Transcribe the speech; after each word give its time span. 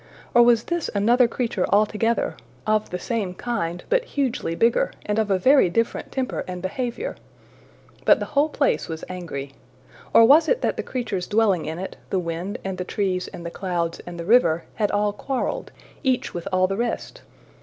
Or 0.33 0.41
was 0.41 0.63
this 0.63 0.89
another 0.95 1.27
creature 1.27 1.67
altogether 1.69 2.35
of 2.65 2.89
the 2.89 2.97
same 2.97 3.35
kind, 3.35 3.83
but 3.87 4.03
hugely 4.03 4.55
bigger, 4.55 4.91
and 5.05 5.19
of 5.19 5.29
a 5.29 5.37
very 5.37 5.69
different 5.69 6.11
temper 6.11 6.43
and 6.47 6.59
behavior? 6.59 7.15
But 8.03 8.17
the 8.19 8.25
whole 8.25 8.49
place 8.49 8.87
was 8.89 9.05
angry! 9.07 9.51
Or 10.11 10.25
was 10.25 10.49
it 10.49 10.61
that 10.63 10.75
the 10.75 10.81
creatures 10.81 11.27
dwelling 11.27 11.65
in 11.67 11.77
it, 11.77 11.97
the 12.09 12.17
wind, 12.17 12.57
and 12.63 12.79
the 12.79 12.83
trees, 12.83 13.27
and 13.27 13.45
the 13.45 13.51
clouds, 13.51 13.99
and 14.07 14.19
the 14.19 14.25
river, 14.25 14.63
had 14.73 14.89
all 14.89 15.13
quarreled, 15.13 15.71
each 16.01 16.33
with 16.33 16.47
all 16.51 16.65
the 16.65 16.77
rest? 16.77 17.21